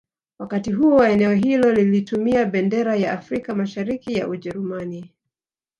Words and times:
Wakati 0.39 0.71
huo 0.71 1.05
eneo 1.07 1.33
hilo 1.33 1.71
lilitumia 1.73 2.45
bendera 2.45 2.95
ya 2.95 3.13
Afrika 3.13 3.55
Mashariki 3.55 4.13
ya 4.13 4.27
Ujerumani 4.27 5.13